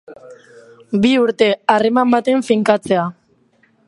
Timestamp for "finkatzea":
2.51-3.05